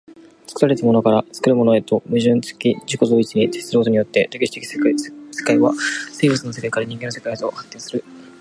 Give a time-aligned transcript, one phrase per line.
[0.47, 4.79] 作られたものから作るものへとして、矛盾的自己同一に徹することによって、歴史的世
[5.43, 5.75] 界は
[6.11, 8.03] 生物の世界から人間の世界へと発展する。